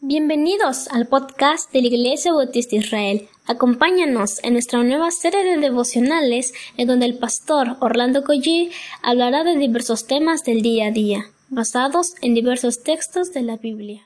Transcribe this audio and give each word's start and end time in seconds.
Bienvenidos 0.00 0.86
al 0.92 1.08
podcast 1.08 1.72
de 1.72 1.80
la 1.82 1.88
Iglesia 1.88 2.32
Bautista 2.32 2.76
Israel. 2.76 3.28
Acompáñanos 3.48 4.38
en 4.44 4.52
nuestra 4.52 4.84
nueva 4.84 5.10
serie 5.10 5.42
de 5.42 5.60
devocionales 5.60 6.52
en 6.76 6.86
donde 6.86 7.06
el 7.06 7.18
pastor 7.18 7.76
Orlando 7.80 8.22
Collie 8.22 8.70
hablará 9.02 9.42
de 9.42 9.56
diversos 9.56 10.06
temas 10.06 10.44
del 10.44 10.62
día 10.62 10.86
a 10.86 10.90
día, 10.92 11.24
basados 11.50 12.14
en 12.22 12.34
diversos 12.34 12.84
textos 12.84 13.32
de 13.32 13.42
la 13.42 13.56
Biblia. 13.56 14.02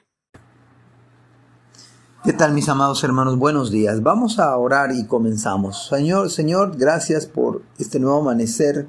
¿Qué 2.24 2.32
tal 2.32 2.54
mis 2.54 2.70
amados 2.70 3.04
hermanos? 3.04 3.38
Buenos 3.38 3.70
días. 3.70 4.02
Vamos 4.02 4.38
a 4.38 4.56
orar 4.56 4.92
y 4.94 5.04
comenzamos. 5.06 5.88
Señor, 5.88 6.30
Señor, 6.30 6.78
gracias 6.78 7.26
por 7.26 7.64
este 7.78 8.00
nuevo 8.00 8.20
amanecer. 8.20 8.88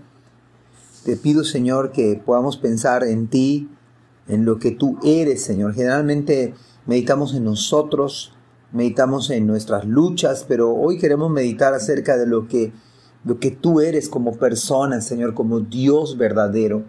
Te 1.04 1.18
pido, 1.18 1.44
Señor, 1.44 1.92
que 1.92 2.22
podamos 2.26 2.56
pensar 2.56 3.04
en 3.04 3.28
ti, 3.28 3.70
en 4.30 4.46
lo 4.46 4.58
que 4.58 4.72
tú 4.72 5.00
eres, 5.04 5.44
Señor. 5.44 5.74
Generalmente 5.74 6.54
meditamos 6.86 7.34
en 7.34 7.46
nosotros, 7.46 8.34
meditamos 8.72 9.30
en 9.30 9.48
nuestras 9.48 9.86
luchas, 9.86 10.46
pero 10.48 10.74
hoy 10.74 10.98
queremos 10.98 11.32
meditar 11.32 11.74
acerca 11.74 12.18
de 12.18 12.28
lo 12.28 12.48
que, 12.48 12.74
lo 13.24 13.40
que 13.40 13.52
tú 13.52 13.82
eres 13.82 14.10
como 14.10 14.38
persona, 14.38 15.02
Señor, 15.02 15.34
como 15.34 15.60
Dios 15.60 16.18
verdadero. 16.18 16.84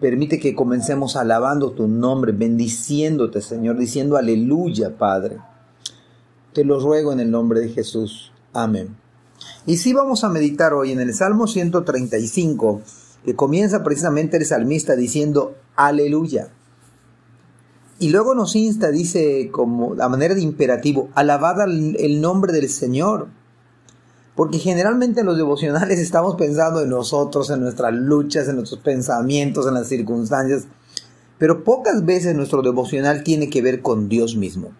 Permite 0.00 0.40
que 0.40 0.54
comencemos 0.54 1.16
alabando 1.16 1.72
tu 1.72 1.86
nombre, 1.86 2.32
bendiciéndote, 2.32 3.40
Señor, 3.40 3.78
diciendo 3.78 4.16
aleluya, 4.16 4.96
Padre. 4.96 5.38
Te 6.52 6.64
lo 6.64 6.80
ruego 6.80 7.12
en 7.12 7.20
el 7.20 7.30
nombre 7.30 7.60
de 7.60 7.68
Jesús. 7.68 8.32
Amén. 8.52 8.96
Y 9.66 9.76
sí 9.76 9.92
vamos 9.92 10.24
a 10.24 10.28
meditar 10.28 10.74
hoy 10.74 10.92
en 10.92 11.00
el 11.00 11.14
Salmo 11.14 11.46
135, 11.46 12.80
que 13.24 13.36
comienza 13.36 13.82
precisamente 13.82 14.36
el 14.36 14.44
salmista 14.44 14.96
diciendo 14.96 15.54
aleluya. 15.76 16.48
Y 18.02 18.08
luego 18.08 18.34
nos 18.34 18.56
insta, 18.56 18.90
dice 18.90 19.48
como 19.52 19.94
a 20.02 20.08
manera 20.08 20.34
de 20.34 20.40
imperativo, 20.40 21.08
alabad 21.14 21.60
el 21.68 22.20
nombre 22.20 22.52
del 22.52 22.68
Señor. 22.68 23.28
Porque 24.34 24.58
generalmente 24.58 25.20
en 25.20 25.26
los 25.26 25.36
devocionales 25.36 25.98
estamos 26.00 26.34
pensando 26.34 26.82
en 26.82 26.88
nosotros, 26.88 27.48
en 27.50 27.60
nuestras 27.60 27.94
luchas, 27.94 28.48
en 28.48 28.56
nuestros 28.56 28.80
pensamientos, 28.80 29.68
en 29.68 29.74
las 29.74 29.86
circunstancias. 29.86 30.64
Pero 31.38 31.62
pocas 31.62 32.04
veces 32.04 32.34
nuestro 32.34 32.60
devocional 32.62 33.22
tiene 33.22 33.48
que 33.48 33.62
ver 33.62 33.82
con 33.82 34.08
Dios 34.08 34.34
mismo. 34.34 34.72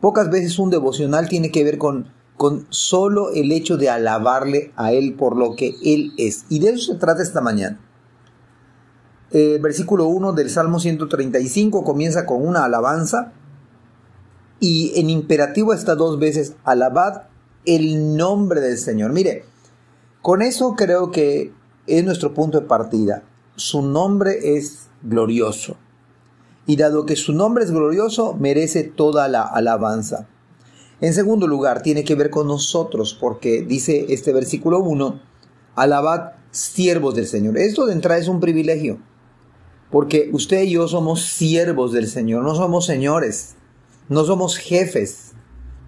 Pocas 0.00 0.30
veces 0.30 0.56
un 0.60 0.70
devocional 0.70 1.28
tiene 1.28 1.50
que 1.50 1.64
ver 1.64 1.78
con, 1.78 2.12
con 2.36 2.68
solo 2.70 3.32
el 3.32 3.50
hecho 3.50 3.76
de 3.76 3.90
alabarle 3.90 4.70
a 4.76 4.92
Él 4.92 5.14
por 5.14 5.36
lo 5.36 5.56
que 5.56 5.74
Él 5.82 6.12
es. 6.16 6.44
Y 6.48 6.60
de 6.60 6.70
eso 6.70 6.92
se 6.92 6.98
trata 7.00 7.24
esta 7.24 7.40
mañana. 7.40 7.80
El 9.32 9.60
versículo 9.60 10.08
1 10.08 10.34
del 10.34 10.50
Salmo 10.50 10.78
135 10.78 11.84
comienza 11.84 12.26
con 12.26 12.46
una 12.46 12.64
alabanza 12.64 13.32
y 14.60 14.92
en 14.96 15.08
imperativo 15.08 15.72
está 15.72 15.94
dos 15.94 16.18
veces, 16.18 16.54
alabad 16.64 17.22
el 17.64 18.16
nombre 18.16 18.60
del 18.60 18.76
Señor. 18.76 19.12
Mire, 19.12 19.46
con 20.20 20.42
eso 20.42 20.74
creo 20.76 21.10
que 21.10 21.50
es 21.86 22.04
nuestro 22.04 22.34
punto 22.34 22.60
de 22.60 22.66
partida. 22.66 23.22
Su 23.56 23.80
nombre 23.80 24.56
es 24.56 24.88
glorioso. 25.02 25.76
Y 26.66 26.76
dado 26.76 27.06
que 27.06 27.16
su 27.16 27.32
nombre 27.32 27.64
es 27.64 27.70
glorioso, 27.70 28.34
merece 28.34 28.84
toda 28.84 29.28
la 29.28 29.42
alabanza. 29.42 30.28
En 31.00 31.14
segundo 31.14 31.46
lugar, 31.46 31.82
tiene 31.82 32.04
que 32.04 32.14
ver 32.14 32.28
con 32.28 32.46
nosotros, 32.46 33.16
porque 33.18 33.62
dice 33.62 34.06
este 34.10 34.32
versículo 34.32 34.80
1, 34.80 35.20
alabad 35.74 36.32
siervos 36.50 37.14
del 37.14 37.26
Señor. 37.26 37.56
Esto 37.56 37.86
de 37.86 37.94
entrada 37.94 38.20
es 38.20 38.28
un 38.28 38.38
privilegio 38.38 39.00
porque 39.92 40.30
usted 40.32 40.62
y 40.62 40.70
yo 40.72 40.88
somos 40.88 41.22
siervos 41.22 41.92
del 41.92 42.08
Señor, 42.08 42.42
no 42.42 42.54
somos 42.54 42.86
señores, 42.86 43.56
no 44.08 44.24
somos 44.24 44.56
jefes, 44.56 45.32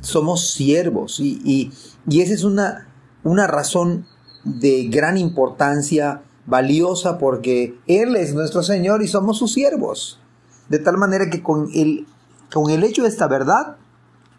somos 0.00 0.50
siervos. 0.50 1.19
Y, 1.20 1.72
esa 2.06 2.34
es 2.34 2.44
una, 2.44 2.86
una 3.25 3.47
razón 3.47 4.06
de 4.44 4.88
gran 4.88 5.16
importancia, 5.16 6.22
valiosa, 6.44 7.16
porque 7.16 7.78
Él 7.87 8.15
es 8.16 8.34
nuestro 8.34 8.62
Señor 8.62 9.03
y 9.03 9.09
somos 9.09 9.38
sus 9.38 9.54
siervos. 9.54 10.21
De 10.69 10.78
tal 10.78 10.98
manera 10.98 11.31
que 11.31 11.42
con 11.42 11.71
el, 11.75 12.06
con 12.53 12.71
el 12.71 12.84
hecho 12.84 13.04
de 13.04 13.09
esta 13.09 13.26
verdad, 13.26 13.78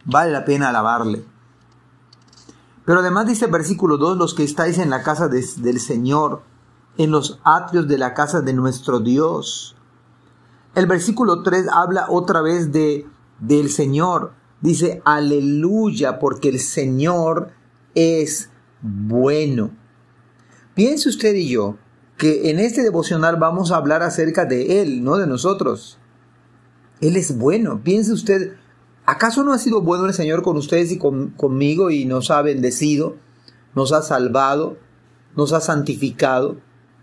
vale 0.06 0.32
la 0.32 0.46
pena 0.46 0.70
alabarle. 0.70 1.26
Pero 2.86 3.00
además 3.00 3.26
dice 3.26 3.46
el 3.46 3.52
versículo 3.52 3.98
2, 3.98 4.16
los 4.20 4.36
que 4.36 4.44
estáis 4.44 4.78
en 4.78 4.92
la 4.92 5.02
casa 5.02 5.28
del 5.28 5.80
Señor, 5.80 6.44
en 6.98 7.12
los 7.12 7.40
atrios 7.44 7.88
de 7.88 7.98
la 7.98 8.14
casa 8.14 8.42
de 8.42 8.54
nuestro 8.54 9.00
Dios. 9.00 9.76
El 10.76 10.88
versículo 10.88 11.44
3 11.44 11.68
habla 11.72 12.08
otra 12.10 12.42
vez 12.42 12.72
de 12.72 13.08
del 13.40 13.70
Señor. 13.70 14.34
Dice, 14.62 15.02
aleluya, 15.06 16.20
porque 16.20 16.50
el 16.50 16.60
Señor 16.60 17.52
es 17.94 18.50
bueno. 18.82 19.72
Piense 20.74 21.10
usted 21.10 21.36
y 21.36 21.50
yo 21.50 21.78
que 22.18 22.50
en 22.50 22.60
este 22.60 22.82
devocional 22.82 23.36
vamos 23.36 23.72
a 23.72 23.78
hablar 23.78 24.02
acerca 24.02 24.46
de 24.46 24.82
Él, 24.82 25.04
no 25.04 25.18
de 25.18 25.28
nosotros. 25.28 25.98
Él 27.02 27.18
es 27.18 27.38
bueno. 27.38 27.82
Piense 27.84 28.14
usted, 28.14 28.56
¿acaso 29.06 29.44
no 29.44 29.54
ha 29.54 29.58
sido 29.58 29.82
bueno 29.82 30.06
el 30.06 30.14
Señor 30.14 30.42
con 30.42 30.58
ustedes 30.58 30.92
y 30.92 30.98
conmigo 30.98 31.92
y 31.92 32.06
nos 32.06 32.32
ha 32.32 32.42
bendecido, 32.42 33.18
nos 33.76 33.92
ha 33.92 34.02
salvado, 34.02 34.78
nos 35.36 35.52
ha 35.52 35.60
santificado? 35.60 36.58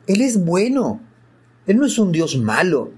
Él 0.06 0.20
es 0.20 0.44
bueno. 0.44 1.00
Él 1.66 1.76
no 1.78 1.86
es 1.86 1.98
un 1.98 2.12
Dios 2.12 2.36
malo. 2.36 2.92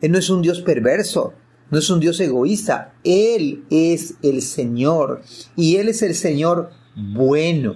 Él 0.00 0.12
no 0.12 0.18
es 0.18 0.30
un 0.30 0.42
Dios 0.42 0.60
perverso. 0.60 1.34
No 1.70 1.78
es 1.78 1.90
un 1.90 2.00
Dios 2.00 2.18
egoísta. 2.20 2.94
Él 3.04 3.64
es 3.70 4.14
el 4.22 4.42
Señor. 4.42 5.22
Y 5.56 5.76
Él 5.76 5.88
es 5.88 6.02
el 6.02 6.14
Señor 6.14 6.70
bueno. 6.94 7.74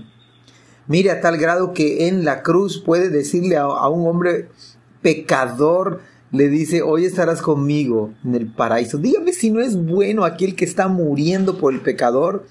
Mire 0.89 1.11
a 1.11 1.21
tal 1.21 1.39
grado 1.39 1.73
que 1.73 2.09
en 2.09 2.25
la 2.25 2.43
cruz 2.43 2.83
puede 2.85 3.09
decirle 3.09 3.57
a, 3.57 3.89
un 3.89 4.07
hombre 4.07 4.49
pecador, 5.01 6.01
le 6.33 6.49
dice, 6.49 6.83
hoy 6.83 7.05
estarás 7.05 7.41
conmigo 7.41 8.13
en 8.25 8.35
el 8.35 8.53
paraíso. 8.53 8.99
Dígame 8.99 9.33
si 9.33 9.51
no 9.51 9.61
es 9.61 9.77
bueno 9.77 10.25
aquel 10.25 10.57
que 10.57 10.65
está 10.65 10.89
muriendo 10.89 11.59
por 11.59 11.73
el 11.73 11.81
pecador 11.81 12.47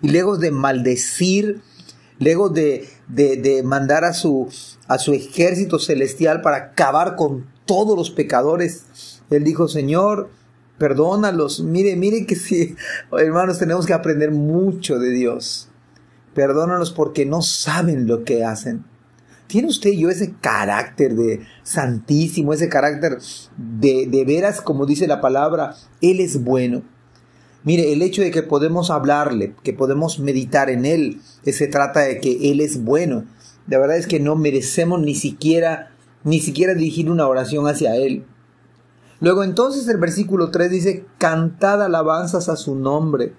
y 0.00 0.10
luego 0.10 0.36
de 0.36 0.52
maldecir 0.52 1.60
luego 2.22 2.48
de, 2.48 2.88
de, 3.08 3.62
mandar 3.62 4.04
a 4.04 4.12
su, 4.12 4.48
a 4.88 4.98
su 4.98 5.12
ejército 5.12 5.78
celestial 5.78 6.40
para 6.40 6.56
acabar 6.56 7.16
con 7.16 7.46
todos 7.66 7.96
los 7.96 8.10
pecadores, 8.10 9.22
él 9.30 9.44
dijo, 9.44 9.68
Señor, 9.68 10.30
perdónalos. 10.78 11.60
Mire, 11.60 11.96
mire 11.96 12.26
que 12.26 12.36
si, 12.36 12.76
hermanos, 13.12 13.58
tenemos 13.58 13.86
que 13.86 13.92
aprender 13.92 14.30
mucho 14.30 14.98
de 14.98 15.10
Dios. 15.10 15.68
Perdónalos 16.34 16.92
porque 16.92 17.26
no 17.26 17.42
saben 17.42 18.06
lo 18.06 18.24
que 18.24 18.44
hacen. 18.44 18.84
¿Tiene 19.46 19.68
usted 19.68 19.90
yo 19.90 20.08
ese 20.08 20.34
carácter 20.40 21.14
de 21.14 21.46
santísimo, 21.62 22.54
ese 22.54 22.70
carácter 22.70 23.18
de, 23.58 24.06
de 24.06 24.24
veras, 24.24 24.62
como 24.62 24.86
dice 24.86 25.06
la 25.06 25.20
palabra, 25.20 25.74
Él 26.00 26.20
es 26.20 26.42
bueno? 26.42 26.82
Mire, 27.64 27.92
el 27.92 28.02
hecho 28.02 28.22
de 28.22 28.30
que 28.30 28.42
podemos 28.42 28.90
hablarle, 28.90 29.54
que 29.62 29.72
podemos 29.72 30.18
meditar 30.18 30.68
en 30.68 30.84
Él, 30.84 31.20
que 31.44 31.52
se 31.52 31.68
trata 31.68 32.00
de 32.00 32.20
que 32.20 32.50
Él 32.50 32.60
es 32.60 32.82
bueno. 32.82 33.24
La 33.68 33.78
verdad 33.78 33.96
es 33.96 34.06
que 34.06 34.18
no 34.18 34.34
merecemos 34.34 35.00
ni 35.00 35.14
siquiera, 35.14 35.92
ni 36.24 36.40
siquiera 36.40 36.74
dirigir 36.74 37.10
una 37.10 37.28
oración 37.28 37.66
hacia 37.68 37.94
Él. 37.94 38.24
Luego 39.20 39.44
entonces 39.44 39.86
el 39.86 39.98
versículo 39.98 40.50
3 40.50 40.70
dice, 40.70 41.06
cantad 41.18 41.80
alabanzas 41.80 42.48
a 42.48 42.56
su 42.56 42.74
nombre. 42.74 43.34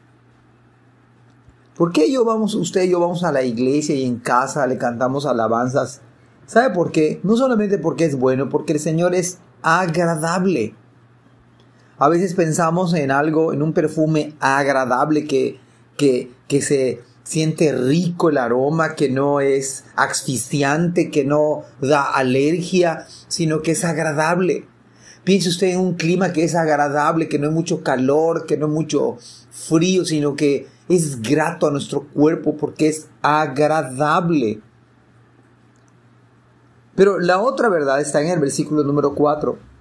¿Por 1.76 1.92
qué 1.92 2.10
yo 2.10 2.24
vamos, 2.24 2.56
usted 2.56 2.84
y 2.84 2.92
yo 2.92 3.02
vamos 3.02 3.26
a 3.26 3.32
la 3.34 3.44
iglesia 3.44 3.96
y 3.96 4.06
en 4.06 4.20
casa 4.20 4.66
le 4.68 4.78
cantamos 4.78 5.26
alabanzas? 5.26 6.02
¿Sabe 6.46 6.74
por 6.74 6.92
qué? 6.92 7.20
No 7.24 7.36
solamente 7.36 7.80
porque 7.80 8.06
es 8.06 8.18
bueno, 8.18 8.48
porque 8.48 8.74
el 8.74 8.80
Señor 8.80 9.16
es 9.16 9.40
agradable. 9.62 10.76
A 12.04 12.10
veces 12.10 12.34
pensamos 12.34 12.94
en 12.96 13.12
algo, 13.12 13.54
en 13.54 13.62
un 13.62 13.72
perfume 13.72 14.34
agradable 14.42 15.24
que, 15.24 15.58
que, 15.96 16.34
que 16.50 16.62
se 16.62 17.00
siente 17.24 17.72
rico 17.72 18.28
el 18.28 18.40
aroma, 18.40 18.96
que 18.96 19.08
no 19.08 19.40
es 19.40 19.86
asfixiante, 19.96 21.10
que 21.10 21.24
no 21.24 21.64
da 21.80 22.04
alergia, 22.04 23.08
sino 23.30 23.62
que 23.62 23.72
es 23.72 23.86
agradable. 23.86 24.66
Piense 25.24 25.48
usted 25.48 25.68
en 25.68 25.80
un 25.80 25.94
clima 25.94 26.34
que 26.34 26.44
es 26.44 26.56
agradable, 26.56 27.30
que 27.30 27.40
no 27.40 27.48
hay 27.48 27.54
mucho 27.54 27.84
calor, 27.84 28.48
que 28.48 28.58
no 28.58 28.66
hay 28.66 28.74
mucho 28.74 29.16
frío, 29.52 30.04
sino 30.04 30.36
que 30.36 30.68
es 30.90 31.22
grato 31.22 31.68
a 31.68 31.72
nuestro 31.72 32.10
cuerpo 32.10 32.58
porque 32.58 32.90
es 32.90 33.08
agradable. 33.22 34.60
Pero 36.96 37.18
la 37.18 37.40
otra 37.40 37.70
verdad 37.70 38.02
está 38.02 38.22
en 38.22 38.28
el 38.28 38.42
versículo 38.42 38.84
número 38.84 39.16
4 39.16 39.72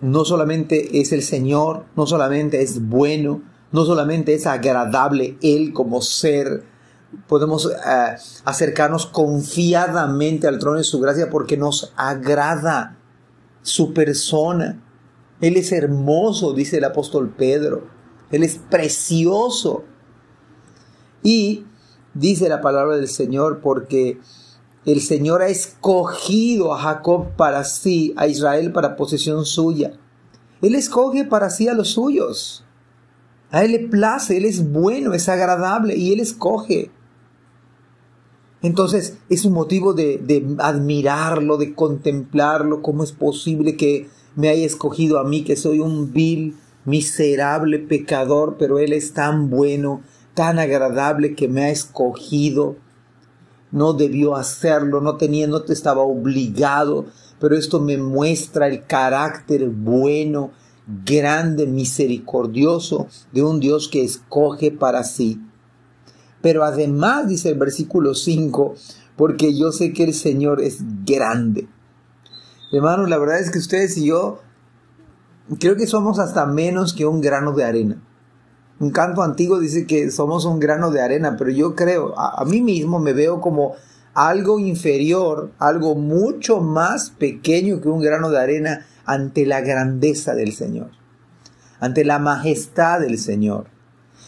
no 0.00 0.24
solamente 0.24 1.00
es 1.00 1.12
el 1.12 1.22
Señor, 1.22 1.84
no 1.96 2.06
solamente 2.06 2.62
es 2.62 2.86
bueno, 2.86 3.42
no 3.72 3.84
solamente 3.84 4.34
es 4.34 4.46
agradable 4.46 5.38
Él 5.42 5.72
como 5.72 6.02
ser, 6.02 6.64
podemos 7.28 7.66
eh, 7.66 8.16
acercarnos 8.44 9.06
confiadamente 9.06 10.46
al 10.46 10.58
trono 10.58 10.78
de 10.78 10.84
su 10.84 11.00
gracia 11.00 11.30
porque 11.30 11.56
nos 11.56 11.92
agrada 11.96 12.96
su 13.62 13.92
persona. 13.92 14.82
Él 15.40 15.56
es 15.56 15.72
hermoso, 15.72 16.52
dice 16.52 16.78
el 16.78 16.84
apóstol 16.84 17.34
Pedro. 17.36 17.88
Él 18.30 18.42
es 18.42 18.58
precioso. 18.70 19.84
Y 21.22 21.66
dice 22.14 22.48
la 22.48 22.60
palabra 22.60 22.96
del 22.96 23.08
Señor 23.08 23.60
porque 23.60 24.20
el 24.86 25.00
Señor 25.00 25.42
ha 25.42 25.48
escogido 25.48 26.72
a 26.72 26.78
Jacob 26.78 27.34
para 27.36 27.64
sí, 27.64 28.14
a 28.16 28.28
Israel 28.28 28.72
para 28.72 28.96
posesión 28.96 29.44
suya. 29.44 29.92
Él 30.62 30.74
escoge 30.76 31.24
para 31.24 31.50
sí 31.50 31.68
a 31.68 31.74
los 31.74 31.90
suyos. 31.90 32.64
A 33.50 33.64
Él 33.64 33.72
le 33.72 33.78
place, 33.80 34.36
Él 34.36 34.44
es 34.44 34.70
bueno, 34.72 35.12
es 35.12 35.28
agradable 35.28 35.96
y 35.96 36.12
Él 36.12 36.20
escoge. 36.20 36.90
Entonces 38.62 39.18
es 39.28 39.44
un 39.44 39.52
motivo 39.52 39.92
de, 39.92 40.56
admirarlo, 40.58 41.56
de 41.56 41.74
contemplarlo, 41.74 42.80
cómo 42.80 43.02
es 43.02 43.12
posible 43.12 43.76
que 43.76 44.08
me 44.34 44.48
haya 44.48 44.64
escogido 44.64 45.18
a 45.18 45.24
mí, 45.24 45.42
que 45.42 45.56
soy 45.56 45.80
un 45.80 46.12
vil, 46.12 46.56
miserable 46.84 47.80
pecador, 47.80 48.56
pero 48.58 48.78
Él 48.78 48.92
es 48.92 49.12
tan 49.12 49.50
bueno, 49.50 50.02
tan 50.34 50.58
agradable 50.58 51.34
que 51.34 51.48
me 51.48 51.64
ha 51.64 51.70
escogido. 51.70 52.76
No 53.72 53.92
debió 53.92 54.36
hacerlo, 54.36 55.00
no 55.00 55.16
tenía, 55.16 55.46
no 55.46 55.62
te 55.62 55.72
estaba 55.72 56.02
obligado, 56.02 57.06
pero 57.40 57.56
esto 57.56 57.80
me 57.80 57.98
muestra 57.98 58.68
el 58.68 58.86
carácter 58.86 59.68
bueno, 59.68 60.52
grande, 61.04 61.66
misericordioso 61.66 63.08
de 63.32 63.42
un 63.42 63.60
Dios 63.60 63.88
que 63.88 64.04
escoge 64.04 64.70
para 64.70 65.04
sí. 65.04 65.40
Pero 66.42 66.64
además, 66.64 67.28
dice 67.28 67.50
el 67.50 67.58
versículo 67.58 68.14
5, 68.14 68.74
porque 69.16 69.56
yo 69.56 69.72
sé 69.72 69.92
que 69.92 70.04
el 70.04 70.14
Señor 70.14 70.62
es 70.62 70.78
grande. 71.04 71.68
Hermanos, 72.72 73.08
la 73.08 73.18
verdad 73.18 73.40
es 73.40 73.50
que 73.50 73.58
ustedes 73.58 73.96
y 73.96 74.06
yo 74.06 74.40
creo 75.58 75.76
que 75.76 75.86
somos 75.86 76.18
hasta 76.18 76.46
menos 76.46 76.92
que 76.92 77.06
un 77.06 77.20
grano 77.20 77.52
de 77.52 77.64
arena. 77.64 78.02
Un 78.78 78.90
canto 78.90 79.22
antiguo 79.22 79.58
dice 79.58 79.86
que 79.86 80.10
somos 80.10 80.44
un 80.44 80.60
grano 80.60 80.90
de 80.90 81.00
arena, 81.00 81.36
pero 81.38 81.50
yo 81.50 81.74
creo, 81.74 82.14
a, 82.18 82.44
mí 82.44 82.60
mismo 82.60 82.98
me 82.98 83.14
veo 83.14 83.40
como 83.40 83.74
algo 84.12 84.58
inferior, 84.58 85.50
algo 85.58 85.94
mucho 85.94 86.60
más 86.60 87.10
pequeño 87.10 87.80
que 87.80 87.88
un 87.88 88.02
grano 88.02 88.28
de 88.30 88.38
arena 88.38 88.86
ante 89.06 89.46
la 89.46 89.62
grandeza 89.62 90.34
del 90.34 90.52
Señor, 90.52 90.90
ante 91.80 92.04
la 92.04 92.18
majestad 92.18 93.00
del 93.00 93.18
Señor. 93.18 93.68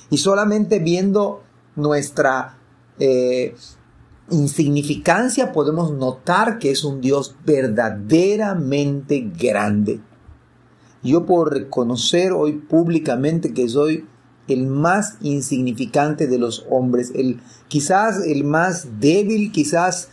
Y 0.09 0.19
solamente 0.19 0.79
viendo 0.79 1.43
nuestra 1.77 2.56
eh, 2.99 3.55
insignificancia 4.31 5.53
podemos 5.53 5.93
notar 5.93 6.59
que 6.59 6.71
es 6.71 6.85
un 6.85 7.03
Dios 7.03 7.37
verdaderamente 7.44 9.31
grande. 9.39 10.01
Yo 11.03 11.27
puedo 11.27 11.44
reconocer 11.47 12.33
hoy 12.33 12.55
públicamente 12.55 13.53
que 13.53 13.69
soy 13.69 14.06
el 14.49 14.67
más 14.67 15.17
insignificante 15.21 16.27
de 16.27 16.39
los 16.39 16.67
hombres, 16.71 17.12
el 17.15 17.41
quizás 17.69 18.27
el 18.27 18.45
más 18.45 19.00
débil, 19.00 19.53
quizás 19.53 20.09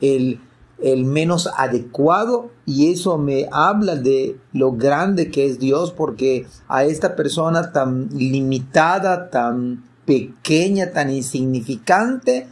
el, 0.00 0.40
el 0.80 1.04
menos 1.04 1.48
adecuado 1.56 2.50
y 2.66 2.92
eso 2.92 3.18
me 3.18 3.48
habla 3.50 3.96
de 3.96 4.38
lo 4.52 4.72
grande 4.72 5.30
que 5.30 5.46
es 5.46 5.58
Dios 5.58 5.92
porque 5.92 6.46
a 6.68 6.84
esta 6.84 7.16
persona 7.16 7.72
tan 7.72 8.08
limitada, 8.12 9.30
tan 9.30 9.84
pequeña, 10.04 10.90
tan 10.90 11.10
insignificante, 11.10 12.48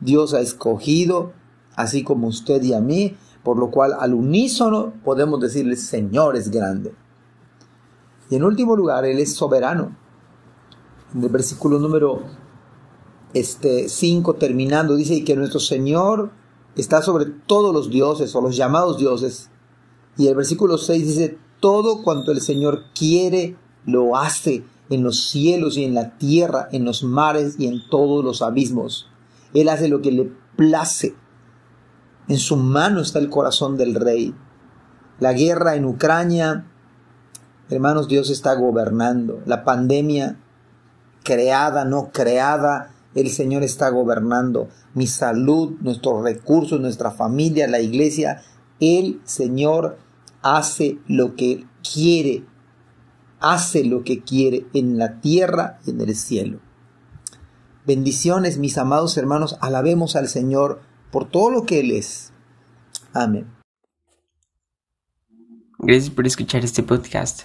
Dios 0.00 0.34
ha 0.34 0.40
escogido, 0.40 1.32
así 1.74 2.04
como 2.04 2.28
usted 2.28 2.62
y 2.62 2.74
a 2.74 2.80
mí, 2.80 3.16
por 3.42 3.58
lo 3.58 3.70
cual 3.70 3.94
al 3.98 4.14
unísono 4.14 4.92
podemos 5.04 5.40
decirle, 5.40 5.76
Señor 5.76 6.36
es 6.36 6.50
grande. 6.50 6.92
Y 8.30 8.36
en 8.36 8.44
último 8.44 8.76
lugar, 8.76 9.04
Él 9.04 9.18
es 9.18 9.34
soberano. 9.34 9.96
En 11.14 11.22
el 11.22 11.28
versículo 11.28 11.78
número 11.78 12.22
este, 13.34 13.88
5 13.88 14.34
terminando, 14.34 14.96
dice 14.96 15.24
que 15.24 15.36
nuestro 15.36 15.60
Señor 15.60 16.30
está 16.76 17.02
sobre 17.02 17.26
todos 17.26 17.74
los 17.74 17.90
dioses 17.90 18.34
o 18.34 18.40
los 18.40 18.56
llamados 18.56 18.98
dioses. 18.98 19.50
Y 20.16 20.28
el 20.28 20.34
versículo 20.34 20.78
6 20.78 21.06
dice, 21.06 21.38
todo 21.60 22.02
cuanto 22.02 22.32
el 22.32 22.40
Señor 22.40 22.84
quiere, 22.94 23.56
lo 23.86 24.16
hace 24.16 24.64
en 24.88 25.02
los 25.04 25.28
cielos 25.28 25.76
y 25.76 25.84
en 25.84 25.94
la 25.94 26.18
tierra, 26.18 26.68
en 26.72 26.84
los 26.84 27.04
mares 27.04 27.54
y 27.58 27.66
en 27.66 27.88
todos 27.88 28.24
los 28.24 28.42
abismos. 28.42 29.08
Él 29.54 29.68
hace 29.68 29.88
lo 29.88 30.02
que 30.02 30.12
le 30.12 30.32
place. 30.56 31.14
En 32.28 32.38
su 32.38 32.56
mano 32.56 33.00
está 33.00 33.18
el 33.18 33.30
corazón 33.30 33.76
del 33.76 33.94
rey. 33.94 34.34
La 35.18 35.32
guerra 35.32 35.74
en 35.74 35.84
Ucrania, 35.84 36.66
hermanos, 37.68 38.08
Dios 38.08 38.30
está 38.30 38.54
gobernando. 38.54 39.40
La 39.46 39.64
pandemia, 39.64 40.38
creada, 41.22 41.84
no 41.84 42.10
creada, 42.12 42.92
el 43.14 43.28
Señor 43.30 43.62
está 43.62 43.90
gobernando. 43.90 44.68
Mi 44.94 45.06
salud, 45.06 45.76
nuestros 45.80 46.22
recursos, 46.22 46.80
nuestra 46.80 47.10
familia, 47.10 47.68
la 47.68 47.80
iglesia, 47.80 48.42
el 48.80 49.20
Señor 49.24 49.98
hace 50.42 50.98
lo 51.06 51.34
que 51.34 51.66
quiere 51.82 52.44
hace 53.40 53.84
lo 53.84 54.04
que 54.04 54.22
quiere 54.22 54.66
en 54.74 54.98
la 54.98 55.20
tierra 55.20 55.80
y 55.86 55.90
en 55.90 56.00
el 56.02 56.14
cielo. 56.14 56.60
Bendiciones, 57.86 58.58
mis 58.58 58.78
amados 58.78 59.16
hermanos, 59.16 59.56
alabemos 59.60 60.14
al 60.14 60.28
Señor 60.28 60.82
por 61.10 61.28
todo 61.28 61.50
lo 61.50 61.64
que 61.64 61.80
Él 61.80 61.90
es. 61.90 62.32
Amén. 63.12 63.46
Gracias 65.78 66.10
por 66.10 66.26
escuchar 66.26 66.62
este 66.62 66.82
podcast. 66.82 67.44